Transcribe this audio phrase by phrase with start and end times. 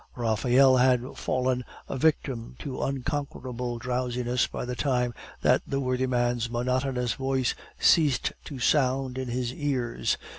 [0.17, 6.49] QRaphael had fallen a victim to unconquerable drowsiness by the time that the worthy man's
[6.49, 10.17] monotonous voice ceased to sound in his ears.